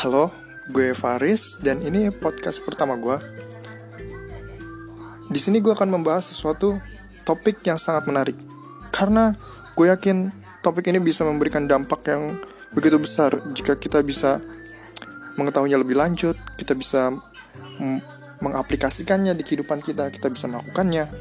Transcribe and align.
Halo, 0.00 0.32
gue 0.72 0.96
Faris 0.96 1.60
dan 1.60 1.84
ini 1.84 2.08
podcast 2.08 2.64
pertama 2.64 2.96
gue. 2.96 3.20
Di 5.28 5.36
sini 5.36 5.60
gue 5.60 5.76
akan 5.76 5.92
membahas 5.92 6.24
sesuatu 6.32 6.80
topik 7.28 7.60
yang 7.68 7.76
sangat 7.76 8.08
menarik 8.08 8.32
karena 8.88 9.36
gue 9.76 9.92
yakin 9.92 10.32
topik 10.64 10.88
ini 10.88 11.04
bisa 11.04 11.20
memberikan 11.28 11.68
dampak 11.68 12.00
yang 12.08 12.40
begitu 12.72 12.96
besar 12.96 13.44
jika 13.52 13.76
kita 13.76 14.00
bisa 14.00 14.40
mengetahuinya 15.36 15.76
lebih 15.76 16.00
lanjut, 16.00 16.40
kita 16.56 16.72
bisa 16.72 17.12
mengaplikasikannya 18.40 19.36
di 19.36 19.44
kehidupan 19.44 19.84
kita, 19.84 20.08
kita 20.08 20.32
bisa 20.32 20.48
melakukannya. 20.48 21.12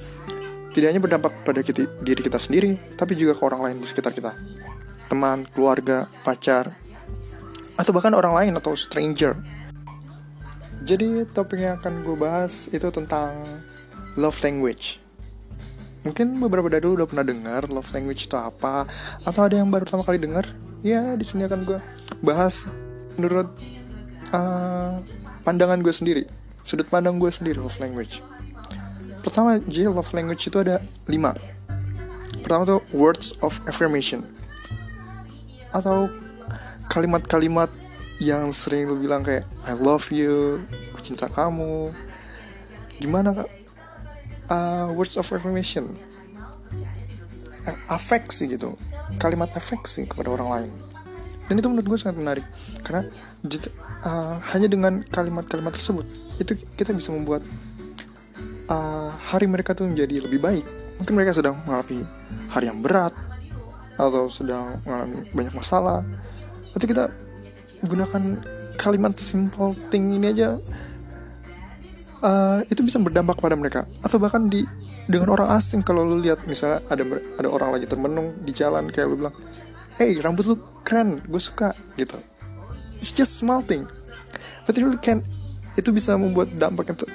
Tidak 0.72 0.88
hanya 0.88 1.04
berdampak 1.04 1.44
pada 1.44 1.60
kita, 1.60 1.84
diri 2.00 2.24
kita 2.24 2.40
sendiri, 2.40 2.96
tapi 2.96 3.20
juga 3.20 3.36
ke 3.36 3.44
orang 3.44 3.60
lain 3.60 3.84
di 3.84 3.88
sekitar 3.92 4.16
kita. 4.16 4.32
Teman, 5.12 5.44
keluarga, 5.52 6.08
pacar, 6.24 6.88
atau 7.80 7.96
bahkan 7.96 8.12
orang 8.12 8.36
lain 8.36 8.54
atau 8.60 8.76
stranger. 8.76 9.40
Jadi 10.84 11.24
topik 11.32 11.64
yang 11.64 11.80
akan 11.80 12.04
gue 12.04 12.18
bahas 12.20 12.68
itu 12.76 12.84
tentang 12.92 13.40
love 14.20 14.36
language. 14.44 15.00
Mungkin 16.04 16.44
beberapa 16.44 16.68
dari 16.68 16.84
udah 16.84 17.08
pernah 17.08 17.24
dengar 17.24 17.72
love 17.72 17.88
language 17.96 18.28
itu 18.28 18.36
apa, 18.36 18.84
atau 19.24 19.42
ada 19.48 19.56
yang 19.56 19.72
baru 19.72 19.88
pertama 19.88 20.04
kali 20.04 20.20
dengar? 20.20 20.44
Ya 20.84 21.16
di 21.16 21.24
sini 21.24 21.48
akan 21.48 21.64
gue 21.64 21.80
bahas 22.20 22.68
menurut 23.16 23.52
uh, 24.32 25.00
pandangan 25.44 25.80
gue 25.80 25.92
sendiri, 25.92 26.24
sudut 26.68 26.88
pandang 26.88 27.16
gue 27.16 27.32
sendiri 27.32 27.60
love 27.60 27.80
language. 27.80 28.20
Pertama, 29.20 29.60
jadi 29.68 29.92
love 29.92 30.12
language 30.16 30.48
itu 30.48 30.58
ada 30.64 30.80
lima. 31.12 31.36
Pertama 32.40 32.64
tuh 32.64 32.82
words 32.96 33.36
of 33.44 33.56
affirmation 33.68 34.24
atau 35.70 36.10
kalimat-kalimat 36.90 37.70
yang 38.20 38.52
sering 38.52 38.90
lu 38.90 39.00
bilang 39.00 39.24
kayak 39.24 39.48
I 39.64 39.78
love 39.78 40.10
you, 40.12 40.66
aku 40.92 41.00
cinta 41.06 41.30
kamu. 41.32 41.94
Gimana 43.00 43.32
kak? 43.32 43.50
Uh, 44.50 44.90
words 44.98 45.14
of 45.14 45.30
affirmation, 45.30 45.94
afeksi 47.86 48.50
gitu, 48.50 48.74
kalimat 49.22 49.54
afeksi 49.54 50.10
kepada 50.10 50.34
orang 50.34 50.50
lain. 50.50 50.72
Dan 51.46 51.62
itu 51.62 51.70
menurut 51.70 51.86
gue 51.86 52.00
sangat 52.02 52.18
menarik 52.18 52.46
karena 52.82 53.06
jika 53.46 53.70
uh, 54.06 54.42
hanya 54.54 54.66
dengan 54.66 55.06
kalimat-kalimat 55.06 55.74
tersebut 55.74 56.06
itu 56.38 56.58
kita 56.78 56.94
bisa 56.94 57.14
membuat 57.14 57.46
uh, 58.70 59.10
hari 59.30 59.46
mereka 59.46 59.78
tuh 59.78 59.86
menjadi 59.86 60.26
lebih 60.26 60.42
baik. 60.42 60.66
Mungkin 60.98 61.14
mereka 61.14 61.38
sedang 61.38 61.62
mengalami 61.66 62.06
hari 62.50 62.66
yang 62.74 62.82
berat 62.82 63.14
atau 63.98 64.30
sedang 64.34 64.78
mengalami 64.86 65.30
banyak 65.30 65.54
masalah 65.54 66.02
atau 66.80 66.88
kita 66.88 67.06
gunakan 67.84 68.24
kalimat 68.80 69.12
simple 69.20 69.76
thing 69.92 70.16
ini 70.16 70.32
aja. 70.32 70.56
Uh, 72.20 72.64
itu 72.72 72.80
bisa 72.84 72.96
berdampak 73.04 73.36
pada 73.36 73.60
mereka. 73.60 73.84
Atau 74.00 74.16
bahkan 74.16 74.48
di 74.48 74.64
dengan 75.12 75.36
orang 75.36 75.52
asing 75.60 75.84
kalau 75.84 76.08
lu 76.08 76.24
lihat 76.24 76.48
misalnya 76.48 76.80
ada 76.88 77.04
ada 77.36 77.50
orang 77.52 77.76
lagi 77.76 77.84
termenung 77.90 78.40
di 78.46 78.56
jalan 78.56 78.94
kayak 78.94 79.10
lu 79.10 79.26
bilang 79.26 79.36
hey 79.98 80.14
rambut 80.22 80.46
lu 80.48 80.56
keren 80.88 81.20
gue 81.28 81.42
suka 81.42 81.76
gitu. 82.00 82.16
It's 83.04 83.12
just 83.12 83.36
small 83.36 83.60
thing. 83.60 83.84
But 84.64 84.80
it 84.80 84.84
really 84.88 85.00
can 85.04 85.20
itu 85.76 85.92
bisa 85.92 86.16
membuat 86.16 86.56
dampak 86.56 86.96
itu 86.96 87.08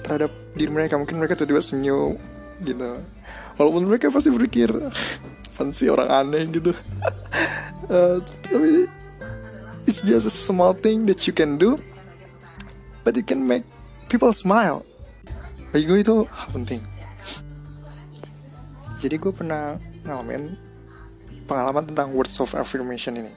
terhadap 0.00 0.32
diri 0.56 0.72
mereka. 0.72 0.96
Mungkin 0.96 1.20
mereka 1.20 1.36
tiba-tiba 1.36 1.60
senyum 1.60 2.16
gitu. 2.64 3.04
Walaupun 3.60 3.88
mereka 3.88 4.08
pasti 4.08 4.32
berpikir 4.32 4.72
fancy 5.56 5.88
orang 5.88 6.08
aneh 6.12 6.44
gitu 6.52 6.76
uh, 7.90 8.18
tapi 8.46 8.90
it's 9.86 10.02
just 10.02 10.26
a 10.26 10.32
small 10.32 10.74
thing 10.74 11.06
that 11.06 11.26
you 11.26 11.34
can 11.34 11.58
do 11.58 11.78
but 13.06 13.14
it 13.14 13.26
can 13.26 13.42
make 13.46 13.62
people 14.10 14.34
smile. 14.34 14.82
Bagi 15.70 15.86
gue 15.86 15.98
itu 16.02 16.16
hal 16.26 16.48
penting. 16.50 16.82
Jadi 18.98 19.14
gue 19.20 19.32
pernah 19.34 19.78
ngalamin 20.02 20.58
pengalaman 21.46 21.86
tentang 21.86 22.10
words 22.10 22.34
of 22.42 22.50
affirmation 22.58 23.14
ini. 23.14 23.30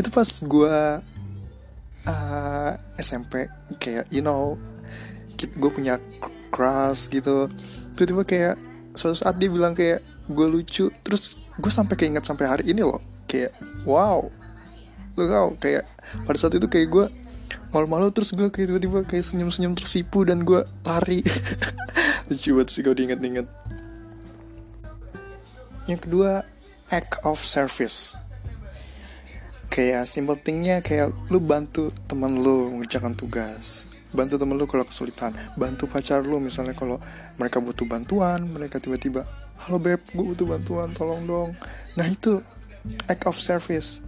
Itu 0.00 0.08
pas 0.08 0.28
gue 0.28 0.76
uh, 2.08 2.70
SMP 2.96 3.52
kayak 3.76 4.08
you 4.08 4.24
know 4.24 4.56
gue 5.36 5.70
punya 5.72 6.00
crush 6.48 7.12
gitu. 7.12 7.52
Tiba-tiba 7.92 8.22
kayak 8.24 8.56
suatu 8.96 9.20
saat 9.20 9.36
dia 9.36 9.52
bilang 9.52 9.76
kayak 9.76 10.00
gue 10.32 10.46
lucu. 10.48 10.88
Terus 11.04 11.36
gue 11.60 11.68
sampai 11.68 12.00
keinget 12.00 12.24
sampai 12.24 12.48
hari 12.48 12.64
ini 12.72 12.80
loh 12.80 13.13
kayak 13.34 13.52
wow. 13.82 14.30
Lu 15.18 15.26
tau 15.26 15.58
kayak 15.58 15.82
pada 16.22 16.38
saat 16.38 16.54
itu 16.54 16.70
kayak 16.70 16.88
gue 16.94 17.06
malu-malu 17.74 18.14
terus 18.14 18.30
gue 18.30 18.46
kayak 18.46 18.70
tiba-tiba 18.70 19.02
kayak 19.02 19.26
senyum-senyum 19.26 19.74
tersipu 19.74 20.22
dan 20.22 20.46
gue 20.46 20.62
lari. 20.86 21.26
Lucu 22.30 22.54
banget 22.54 22.68
sih 22.70 22.80
kalau 22.86 22.94
diinget-inget 22.94 23.50
yang 25.84 26.00
kedua 26.00 26.48
act 26.88 27.20
of 27.28 27.36
service. 27.42 28.16
Kayak 29.68 30.06
simple 30.06 30.38
thingnya 30.38 30.80
kayak 30.80 31.10
lu 31.28 31.42
bantu 31.42 31.90
teman 32.06 32.38
lu 32.38 32.70
mengerjakan 32.78 33.18
tugas 33.18 33.90
bantu 34.14 34.38
temen 34.38 34.54
lu 34.54 34.62
kalau 34.70 34.86
kesulitan 34.86 35.34
bantu 35.58 35.90
pacar 35.90 36.22
lu 36.22 36.38
misalnya 36.38 36.70
kalau 36.78 37.02
mereka 37.34 37.58
butuh 37.58 37.82
bantuan 37.82 38.46
mereka 38.46 38.78
tiba-tiba 38.78 39.26
halo 39.66 39.82
beb 39.82 39.98
gue 40.14 40.22
butuh 40.22 40.46
bantuan 40.46 40.94
tolong 40.94 41.26
dong. 41.26 41.50
Nah 41.98 42.06
itu 42.06 42.38
act 43.08 43.24
of 43.28 43.36
service. 43.40 44.00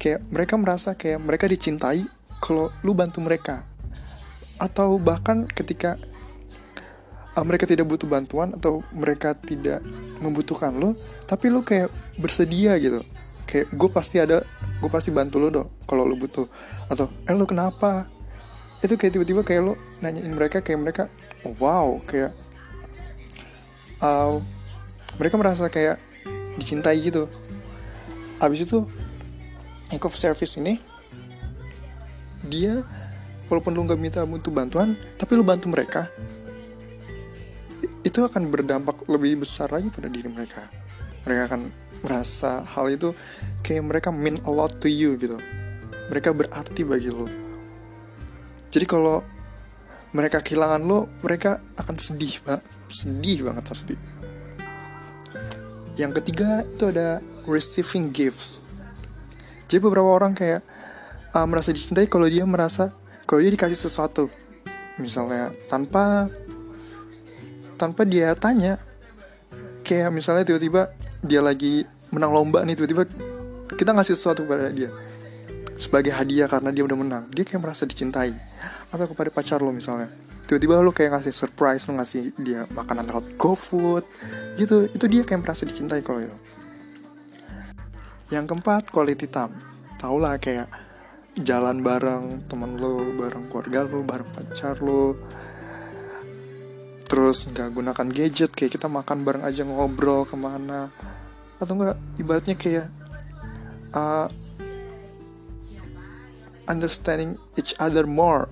Kayak 0.00 0.24
mereka 0.32 0.54
merasa 0.56 0.96
kayak 0.96 1.20
mereka 1.20 1.44
dicintai 1.48 2.04
kalau 2.40 2.72
lu 2.84 2.96
bantu 2.96 3.20
mereka. 3.20 3.68
Atau 4.56 5.00
bahkan 5.00 5.48
ketika 5.48 5.96
uh, 7.36 7.44
mereka 7.44 7.68
tidak 7.68 7.88
butuh 7.88 8.08
bantuan 8.08 8.56
atau 8.56 8.84
mereka 8.92 9.36
tidak 9.36 9.84
membutuhkan 10.20 10.76
lo 10.76 10.92
tapi 11.24 11.52
lu 11.52 11.64
kayak 11.64 11.92
bersedia 12.16 12.76
gitu. 12.80 13.04
Kayak 13.44 13.66
gue 13.74 13.90
pasti 13.90 14.16
ada 14.22 14.44
gue 14.80 14.90
pasti 14.92 15.12
bantu 15.12 15.36
lo 15.40 15.48
dong 15.52 15.68
kalau 15.84 16.04
lo 16.08 16.16
butuh. 16.16 16.48
Atau 16.88 17.12
eh 17.28 17.36
lo 17.36 17.44
kenapa? 17.44 18.08
Itu 18.80 18.96
kayak 18.96 19.20
tiba-tiba 19.20 19.44
kayak 19.44 19.62
lo 19.64 19.74
nanyain 20.00 20.32
mereka 20.32 20.64
kayak 20.64 20.80
mereka 20.80 21.04
wow 21.60 22.00
kayak 22.08 22.32
uh, 24.00 24.40
mereka 25.20 25.36
merasa 25.36 25.68
kayak 25.68 26.00
dicintai 26.56 27.00
gitu 27.00 27.28
habis 28.40 28.66
itu 28.66 28.88
of 30.00 30.14
service 30.16 30.56
ini 30.56 30.80
dia 32.48 32.80
walaupun 33.52 33.76
lu 33.76 33.84
nggak 33.84 34.00
minta 34.00 34.20
butuh 34.24 34.50
bantuan 34.50 34.96
tapi 35.20 35.36
lu 35.36 35.44
bantu 35.44 35.68
mereka. 35.70 36.08
Itu 38.00 38.24
akan 38.24 38.48
berdampak 38.48 39.04
lebih 39.12 39.44
besar 39.44 39.68
lagi 39.68 39.92
pada 39.92 40.08
diri 40.08 40.32
mereka. 40.32 40.64
Mereka 41.28 41.52
akan 41.52 41.60
merasa 42.00 42.64
hal 42.64 42.88
itu 42.88 43.12
kayak 43.60 43.84
mereka 43.84 44.08
mean 44.08 44.40
a 44.48 44.50
lot 44.50 44.72
to 44.80 44.88
you 44.88 45.20
gitu. 45.20 45.36
Mereka 46.08 46.32
berarti 46.32 46.80
bagi 46.80 47.12
lo 47.12 47.50
jadi 48.70 48.86
kalau 48.86 49.18
mereka 50.14 50.38
kehilangan 50.38 50.82
lo 50.86 51.10
mereka 51.26 51.58
akan 51.74 51.96
sedih 51.98 52.38
pak. 52.46 52.62
Sedih 52.86 53.50
banget 53.50 53.64
pasti. 53.66 53.94
Yang 55.98 56.22
ketiga 56.22 56.62
itu 56.62 56.86
ada 56.86 57.18
receiving 57.46 58.12
gifts. 58.12 58.64
Jadi 59.70 59.78
beberapa 59.78 60.10
orang 60.10 60.34
kayak 60.34 60.66
uh, 61.30 61.46
merasa 61.46 61.70
dicintai 61.70 62.10
kalau 62.10 62.26
dia 62.26 62.42
merasa 62.42 62.90
kalau 63.24 63.38
dia 63.38 63.54
dikasih 63.54 63.78
sesuatu. 63.78 64.26
Misalnya 64.98 65.54
tanpa 65.70 66.26
tanpa 67.78 68.02
dia 68.04 68.34
tanya 68.34 68.76
kayak 69.86 70.10
misalnya 70.12 70.44
tiba-tiba 70.44 70.92
dia 71.22 71.40
lagi 71.40 71.86
menang 72.10 72.34
lomba 72.34 72.66
nih 72.66 72.76
tiba-tiba 72.76 73.06
kita 73.78 73.94
ngasih 73.94 74.18
sesuatu 74.18 74.44
kepada 74.44 74.68
dia 74.74 74.90
sebagai 75.80 76.12
hadiah 76.12 76.44
karena 76.50 76.74
dia 76.74 76.84
udah 76.84 76.98
menang. 76.98 77.24
Dia 77.32 77.46
kayak 77.46 77.62
merasa 77.64 77.88
dicintai. 77.88 78.36
Atau 78.92 79.08
kepada 79.14 79.32
pacar 79.32 79.64
lo 79.64 79.72
misalnya. 79.72 80.12
Tiba-tiba 80.44 80.82
lo 80.82 80.92
kayak 80.92 81.16
ngasih 81.16 81.32
surprise 81.32 81.88
lo 81.88 81.96
ngasih 81.96 82.36
dia 82.36 82.68
makanan 82.74 83.08
lewat 83.08 83.38
GoFood. 83.40 84.04
Gitu 84.60 84.92
itu 84.92 85.04
dia 85.08 85.22
kayak 85.24 85.40
merasa 85.46 85.64
dicintai 85.64 86.04
kalau 86.04 86.20
itu 86.20 86.49
yang 88.30 88.46
keempat, 88.46 88.94
quality 88.94 89.26
time. 89.26 89.58
Tau 89.98 90.16
lah 90.16 90.38
kayak 90.38 90.70
jalan 91.38 91.82
bareng 91.82 92.46
temen 92.46 92.78
lo, 92.78 93.02
bareng 93.18 93.50
keluarga 93.50 93.86
lo, 93.86 94.00
bareng 94.06 94.30
pacar 94.30 94.78
lo. 94.78 95.18
Terus 97.10 97.50
nggak 97.50 97.74
gunakan 97.74 98.06
gadget, 98.14 98.54
kayak 98.54 98.78
kita 98.78 98.86
makan 98.86 99.26
bareng 99.26 99.42
aja 99.42 99.66
ngobrol 99.66 100.22
ke 100.22 100.38
mana. 100.38 100.94
Atau 101.58 101.74
nggak 101.74 101.98
ibaratnya 102.22 102.54
kayak 102.54 102.86
uh, 103.92 104.30
understanding 106.70 107.34
each 107.58 107.74
other 107.82 108.06
more. 108.06 108.46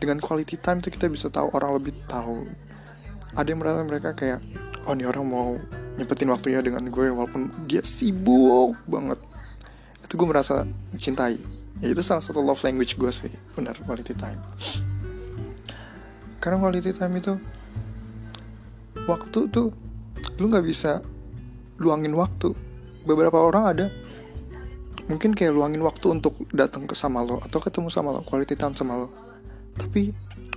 Dengan 0.00 0.24
quality 0.24 0.56
time 0.56 0.80
tuh 0.80 0.88
kita 0.88 1.08
bisa 1.12 1.28
tahu 1.28 1.52
orang 1.52 1.76
lebih 1.76 1.92
tahu. 2.08 2.48
Ada 3.36 3.52
yang 3.52 3.60
merasa 3.60 3.84
mereka 3.84 4.16
kayak, 4.16 4.40
oh 4.88 4.96
ini 4.96 5.04
orang 5.04 5.24
mau 5.28 5.60
nyempetin 5.94 6.30
waktunya 6.30 6.58
dengan 6.58 6.90
gue 6.90 7.06
walaupun 7.10 7.66
dia 7.70 7.82
sibuk 7.86 8.74
banget. 8.86 9.18
Itu 10.02 10.18
gue 10.18 10.28
merasa 10.28 10.66
dicintai. 10.90 11.38
Ya 11.82 11.90
itu 11.90 12.02
salah 12.02 12.22
satu 12.22 12.42
love 12.42 12.62
language 12.62 12.98
gue 12.98 13.10
sih. 13.10 13.32
Benar 13.54 13.78
quality 13.82 14.14
time. 14.14 14.40
Karena 16.42 16.60
quality 16.60 16.90
time 16.92 17.14
itu 17.18 17.34
waktu 19.06 19.40
tuh 19.48 19.68
lu 20.38 20.50
nggak 20.50 20.66
bisa 20.66 21.02
luangin 21.78 22.14
waktu. 22.18 22.54
Beberapa 23.04 23.38
orang 23.38 23.64
ada 23.70 23.86
mungkin 25.04 25.36
kayak 25.36 25.52
luangin 25.52 25.84
waktu 25.84 26.16
untuk 26.16 26.48
datang 26.48 26.88
ke 26.88 26.96
sama 26.96 27.20
lo 27.20 27.36
atau 27.44 27.60
ketemu 27.60 27.92
sama 27.92 28.08
lo 28.10 28.24
quality 28.24 28.56
time 28.56 28.74
sama 28.74 29.04
lo. 29.04 29.08
Tapi 29.76 30.10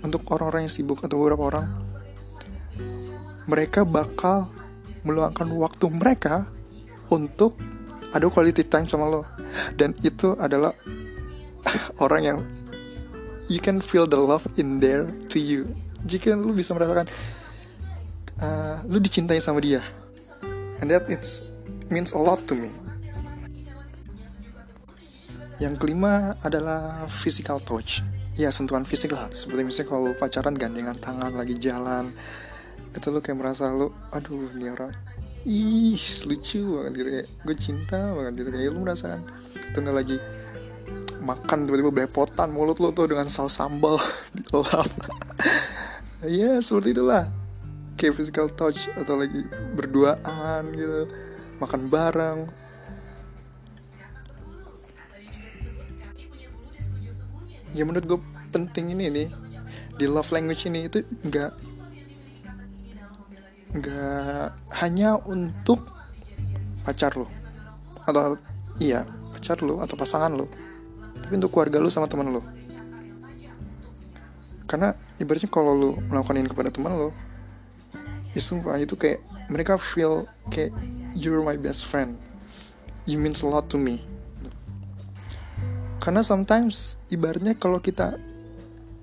untuk 0.06 0.24
orang-orang 0.30 0.70
yang 0.70 0.74
sibuk 0.74 1.02
atau 1.04 1.18
beberapa 1.18 1.44
orang 1.50 1.66
mereka 3.48 3.88
bakal 3.88 4.52
meluangkan 5.08 5.48
waktu 5.56 5.88
mereka 5.88 6.52
untuk 7.08 7.56
ada 8.12 8.28
quality 8.28 8.68
time 8.68 8.88
sama 8.88 9.08
lo. 9.08 9.24
Dan 9.76 9.96
itu 10.04 10.36
adalah 10.36 10.76
orang 12.04 12.22
yang 12.24 12.40
you 13.48 13.64
can 13.64 13.80
feel 13.80 14.04
the 14.04 14.20
love 14.20 14.44
in 14.60 14.84
there 14.84 15.08
to 15.32 15.40
you. 15.40 15.72
Jika 16.04 16.36
lu 16.36 16.52
bisa 16.52 16.76
merasakan 16.76 17.08
uh, 18.44 18.84
lu 18.88 19.00
dicintai 19.00 19.40
sama 19.40 19.64
dia. 19.64 19.84
And 20.78 20.94
that 20.94 21.10
it's 21.10 21.42
means 21.90 22.14
a 22.14 22.22
lot 22.22 22.44
to 22.52 22.54
me. 22.54 22.70
Yang 25.58 25.82
kelima 25.82 26.38
adalah 26.46 27.10
physical 27.10 27.58
touch. 27.58 28.06
Ya 28.38 28.54
sentuhan 28.54 28.86
fisik 28.86 29.18
lah. 29.18 29.26
Seperti 29.34 29.66
misalnya 29.66 29.90
kalau 29.90 30.14
pacaran 30.14 30.54
gandengan 30.54 30.94
tangan 31.02 31.34
lagi 31.34 31.58
jalan 31.58 32.14
itu 32.98 33.08
lu 33.14 33.22
kayak 33.22 33.38
merasa 33.38 33.70
lu 33.70 33.94
aduh 34.10 34.50
ini 34.58 34.74
orang 34.74 34.90
ih 35.48 36.02
lucu 36.28 36.60
banget 36.60 36.92
gitu 36.98 37.10
kayak 37.14 37.28
gue 37.46 37.56
cinta 37.56 38.00
banget 38.12 38.34
gitu. 38.44 38.50
Kayak 38.52 38.70
lu 38.74 38.80
merasakan 38.84 39.22
itu 39.56 39.80
lagi 39.86 40.18
makan 41.24 41.68
tiba-tiba 41.68 41.92
belepotan 41.92 42.50
mulut 42.52 42.80
lu 42.80 42.92
tuh 42.96 43.08
dengan 43.08 43.28
saus 43.28 43.56
sambal 43.56 44.00
dilap 44.36 44.90
ya 46.26 46.60
seperti 46.60 46.98
itulah. 46.98 47.30
Kayak 47.98 48.14
physical 48.14 48.48
touch 48.54 48.92
atau 48.94 49.18
lagi 49.18 49.42
berduaan 49.74 50.70
gitu 50.74 51.10
makan 51.64 51.82
bareng. 51.90 52.40
Ya 57.74 57.86
menurut 57.86 58.06
gue 58.06 58.20
penting 58.50 58.98
ini 58.98 59.06
nih 59.10 59.28
di 59.98 60.06
love 60.06 60.30
language 60.30 60.66
ini 60.70 60.90
itu 60.90 61.02
nggak 61.26 61.77
nggak 63.76 64.48
hanya 64.84 65.20
untuk 65.28 65.84
pacar 66.88 67.20
lo 67.20 67.28
atau 68.08 68.40
iya 68.80 69.04
pacar 69.36 69.60
lo 69.60 69.84
atau 69.84 70.00
pasangan 70.00 70.32
lo 70.32 70.48
tapi 71.20 71.36
untuk 71.36 71.52
keluarga 71.52 71.84
lo 71.84 71.92
sama 71.92 72.08
teman 72.08 72.32
lo 72.32 72.42
karena 74.68 74.96
ibaratnya 75.20 75.52
kalau 75.52 75.76
lo 75.76 75.90
melakukan 76.08 76.40
ini 76.40 76.48
kepada 76.48 76.72
teman 76.72 76.96
lo 76.96 77.10
ya 78.32 78.42
sumpah 78.44 78.80
itu 78.80 78.96
kayak 78.96 79.20
mereka 79.48 79.80
feel 79.80 80.28
kayak 80.52 80.76
you're 81.16 81.42
my 81.42 81.56
best 81.56 81.88
friend. 81.88 82.20
You 83.08 83.18
means 83.18 83.42
a 83.42 83.48
lot 83.48 83.72
to 83.72 83.80
me. 83.80 84.04
Karena 86.04 86.24
sometimes 86.24 87.00
ibaratnya 87.08 87.56
kalau 87.56 87.80
kita 87.80 88.20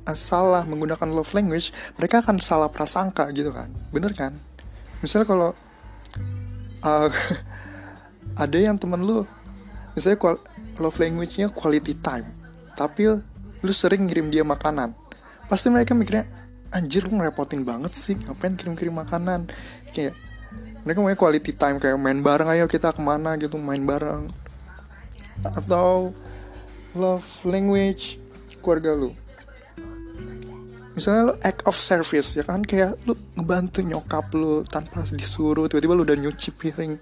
uh, 0.07 0.17
salah 0.17 0.65
menggunakan 0.69 1.09
love 1.11 1.33
language 1.33 1.73
mereka 1.97 2.21
akan 2.21 2.41
salah 2.41 2.69
prasangka 2.69 3.29
gitu 3.33 3.53
kan. 3.53 3.73
Bener 3.93 4.13
kan 4.13 4.37
misalnya 5.01 5.27
kalau 5.27 5.51
uh, 6.85 7.11
ada 8.45 8.59
yang 8.59 8.77
temen 8.77 9.03
lu 9.03 9.25
misalnya 9.95 10.39
love 10.79 10.99
language-nya 10.99 11.51
quality 11.55 11.95
time 11.99 12.27
tapi 12.75 13.07
lu 13.65 13.73
sering 13.73 14.05
ngirim 14.05 14.29
dia 14.29 14.45
makanan. 14.45 14.93
Pasti 15.49 15.73
mereka 15.73 15.97
mikirnya 15.97 16.29
anjir 16.75 17.07
lu 17.09 17.17
ngerepotin 17.17 17.65
banget 17.65 17.97
sih 17.97 18.19
ngapain 18.19 18.59
kirim-kirim 18.59 18.93
makanan? 18.93 19.49
Kayak 19.95 20.19
mereka 20.85 20.99
mau 21.01 21.15
quality 21.17 21.53
time 21.57 21.81
kayak 21.81 21.97
main 21.97 22.21
bareng 22.21 22.51
ayo 22.53 22.69
kita 22.69 22.93
ke 22.93 23.01
mana? 23.01 23.41
Gitu 23.41 23.57
main 23.57 23.81
bareng. 23.81 24.29
Atau 25.41 26.13
love 26.93 27.27
language 27.49 28.21
keluarga 28.61 28.93
lu 28.93 29.24
misalnya 30.95 31.23
lo 31.31 31.35
act 31.43 31.67
of 31.67 31.75
service 31.75 32.39
ya 32.39 32.47
kan? 32.47 32.63
Kayak 32.63 32.99
lu 33.05 33.19
ngebantu 33.35 33.83
nyokap 33.83 34.31
lu 34.35 34.63
tanpa 34.67 35.03
disuruh 35.11 35.67
tiba-tiba 35.67 35.99
lu 35.99 36.07
udah 36.07 36.17
nyuci 36.17 36.55
piring. 36.55 36.95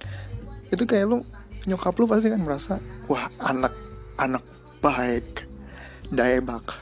Itu 0.73 0.85
kayak 0.89 1.07
lu 1.09 1.21
nyokap 1.69 1.95
lu 2.01 2.09
pasti 2.09 2.33
kan 2.33 2.43
merasa 2.43 2.75
wah 3.07 3.29
anak 3.39 3.73
anak 4.19 4.43
baik 4.83 5.47
daebak 6.11 6.75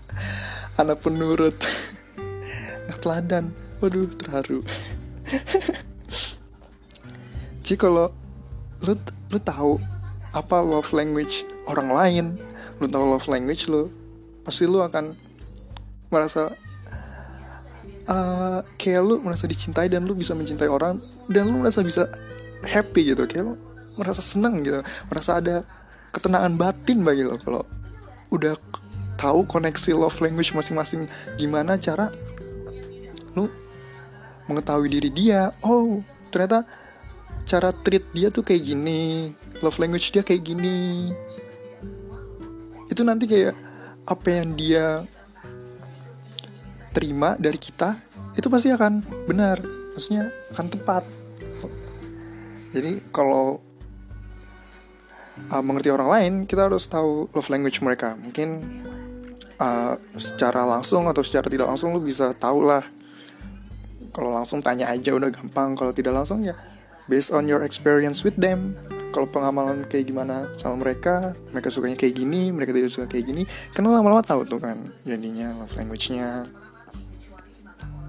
anak 0.80 1.00
penurut 1.00 1.56
anak 2.86 2.98
teladan. 3.00 3.44
Waduh 3.82 4.06
terharu. 4.14 4.62
Jadi 7.66 7.74
kalau 7.74 8.14
lu 8.86 8.94
lu 9.32 9.38
tahu 9.42 9.74
apa 10.32 10.60
love 10.60 10.92
language 10.96 11.44
orang 11.68 11.88
lain 11.92 12.26
lu 12.80 12.88
tahu 12.88 13.04
love 13.16 13.28
language 13.28 13.68
lu 13.68 13.88
pasti 14.42 14.66
lu 14.66 14.80
akan 14.80 15.14
merasa 16.12 16.52
uh, 18.06 18.60
kayak 18.76 19.00
lu 19.02 19.14
merasa 19.24 19.48
dicintai 19.48 19.88
dan 19.88 20.04
lu 20.04 20.12
bisa 20.12 20.36
mencintai 20.36 20.68
orang 20.68 21.00
dan 21.32 21.48
lu 21.48 21.64
merasa 21.64 21.80
bisa 21.80 22.06
happy 22.62 23.16
gitu. 23.16 23.24
Kayak 23.24 23.52
lu 23.52 23.54
merasa 23.96 24.20
senang 24.20 24.60
gitu. 24.60 24.84
Merasa 25.08 25.40
ada 25.40 25.64
ketenangan 26.12 26.54
batin 26.60 27.00
bagi 27.00 27.24
lo 27.24 27.40
kalau 27.40 27.64
udah 28.28 28.52
tahu 29.16 29.48
koneksi 29.48 29.96
love 29.96 30.20
language 30.20 30.52
masing-masing. 30.52 31.08
Gimana 31.40 31.80
cara 31.80 32.12
lu 33.32 33.48
mengetahui 34.46 34.88
diri 34.92 35.10
dia? 35.10 35.50
Oh 35.64 36.04
ternyata 36.28 36.68
cara 37.42 37.72
treat 37.72 38.06
dia 38.14 38.30
tuh 38.30 38.46
kayak 38.46 38.62
gini 38.64 39.34
love 39.64 39.80
language 39.80 40.12
dia 40.12 40.20
kayak 40.20 40.42
gini. 40.44 41.10
Itu 42.92 43.08
nanti 43.08 43.24
kayak 43.24 43.56
apa 44.02 44.28
yang 44.28 44.58
dia 44.58 45.06
terima 46.92 47.34
dari 47.40 47.56
kita 47.56 47.96
itu 48.36 48.46
pasti 48.52 48.68
akan 48.70 49.26
benar. 49.26 49.58
Maksudnya 49.96 50.28
akan 50.52 50.66
tepat. 50.72 51.04
Jadi 52.72 53.04
kalau 53.12 53.60
uh, 55.52 55.62
mengerti 55.64 55.92
orang 55.92 56.08
lain 56.08 56.32
kita 56.48 56.68
harus 56.68 56.88
tahu 56.88 57.28
love 57.32 57.50
language 57.52 57.84
mereka. 57.84 58.16
Mungkin 58.16 58.48
uh, 59.60 59.94
secara 60.16 60.64
langsung 60.64 61.08
atau 61.08 61.20
secara 61.20 61.48
tidak 61.52 61.68
langsung 61.68 61.92
lu 61.92 62.00
bisa 62.00 62.32
tahu 62.32 62.64
lah. 62.64 62.84
Kalau 64.12 64.32
langsung 64.32 64.60
tanya 64.60 64.92
aja 64.92 65.16
udah 65.16 65.32
gampang 65.32 65.72
kalau 65.72 65.92
tidak 65.92 66.12
langsung 66.12 66.44
ya 66.44 66.52
based 67.08 67.32
on 67.32 67.48
your 67.48 67.64
experience 67.64 68.24
with 68.24 68.36
them. 68.40 68.76
Kalau 69.12 69.28
pengamalan 69.28 69.84
kayak 69.92 70.08
gimana 70.08 70.48
sama 70.56 70.88
mereka 70.88 71.36
mereka 71.52 71.68
sukanya 71.68 72.00
kayak 72.00 72.16
gini 72.16 72.48
mereka 72.48 72.72
tidak 72.72 72.88
suka 72.88 73.04
kayak 73.12 73.28
gini 73.28 73.44
karena 73.76 73.92
lama-lama 73.92 74.24
tahu 74.24 74.48
tuh 74.48 74.56
kan 74.56 74.80
jadinya 75.04 75.52
love 75.52 75.76
language-nya 75.76 76.48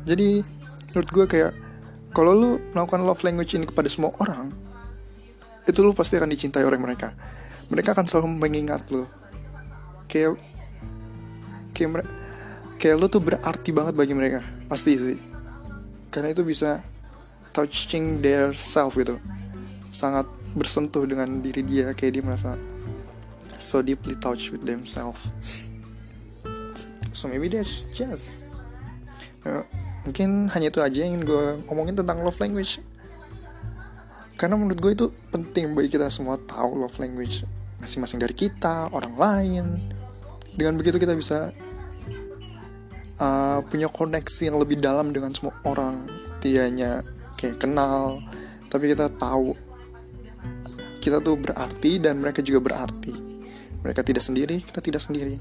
jadi 0.03 0.43
menurut 0.91 1.10
gue 1.10 1.25
kayak 1.25 1.51
kalau 2.13 2.31
lu 2.38 2.50
melakukan 2.72 3.01
love 3.01 3.24
language 3.25 3.57
ini 3.57 3.65
kepada 3.65 3.89
semua 3.89 4.13
orang 4.22 4.53
itu 5.63 5.79
lu 5.79 5.95
pasti 5.95 6.19
akan 6.19 6.29
dicintai 6.29 6.63
oleh 6.67 6.75
mereka. 6.75 7.15
Mereka 7.72 7.95
akan 7.95 8.05
selalu 8.05 8.36
mengingat 8.36 8.83
lu. 8.91 9.07
Kayak 10.12 10.36
kayak 11.72 12.03
kayak 12.75 12.95
lu 13.00 13.07
tuh 13.07 13.24
berarti 13.24 13.69
banget 13.72 13.95
bagi 13.95 14.13
mereka. 14.13 14.43
Pasti 14.67 15.00
sih. 15.00 15.19
Karena 16.12 16.36
itu 16.36 16.43
bisa 16.43 16.83
touching 17.55 18.19
their 18.19 18.51
self 18.51 19.00
gitu. 19.00 19.17
Sangat 19.89 20.27
bersentuh 20.53 21.07
dengan 21.07 21.41
diri 21.41 21.65
dia 21.65 21.95
kayak 21.98 22.12
dia 22.13 22.24
merasa 22.24 22.60
so 23.57 23.79
deeply 23.79 24.19
touched 24.19 24.51
with 24.51 24.67
themselves. 24.67 25.31
So 27.15 27.31
maybe 27.31 27.48
that's 27.48 27.88
just 27.95 28.43
uh, 29.48 29.63
mungkin 30.03 30.51
hanya 30.51 30.67
itu 30.67 30.79
aja 30.83 31.00
yang 31.03 31.24
gue 31.24 31.63
ngomongin 31.67 31.95
tentang 31.95 32.19
love 32.24 32.38
language 32.39 32.83
karena 34.36 34.60
menurut 34.60 34.79
gue 34.79 34.91
itu 34.91 35.05
penting 35.31 35.72
bagi 35.72 35.89
kita 35.93 36.12
semua 36.12 36.36
tahu 36.36 36.83
love 36.83 36.98
language 37.00 37.48
masing-masing 37.79 38.19
dari 38.19 38.36
kita 38.36 38.91
orang 38.91 39.15
lain 39.15 39.65
dengan 40.55 40.75
begitu 40.75 41.00
kita 41.00 41.15
bisa 41.15 41.55
uh, 43.19 43.60
punya 43.67 43.88
koneksi 43.88 44.51
yang 44.51 44.57
lebih 44.60 44.77
dalam 44.79 45.15
dengan 45.15 45.31
semua 45.31 45.55
orang 45.63 46.07
tidak 46.43 46.67
hanya 46.67 46.91
kayak 47.39 47.60
kenal 47.63 48.19
tapi 48.67 48.91
kita 48.91 49.07
tahu 49.15 49.55
kita 51.03 51.19
tuh 51.19 51.36
berarti 51.36 52.00
dan 52.00 52.15
mereka 52.24 52.39
juga 52.39 52.63
berarti. 52.63 53.12
Mereka 53.83 54.07
tidak 54.07 54.24
sendiri, 54.24 54.63
kita 54.63 54.79
tidak 54.79 55.03
sendiri. 55.03 55.36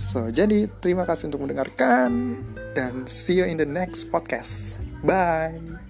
So, 0.00 0.32
jadi 0.32 0.64
terima 0.80 1.04
kasih 1.04 1.28
untuk 1.28 1.44
mendengarkan 1.44 2.40
dan 2.72 3.04
see 3.04 3.36
you 3.36 3.44
in 3.44 3.60
the 3.60 3.68
next 3.68 4.08
podcast. 4.08 4.80
Bye. 5.04 5.89